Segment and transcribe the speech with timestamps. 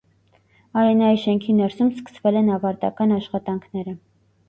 [0.83, 3.99] Արենայի շենքի ներսում սկսվել են ավարտական աշխատանքները։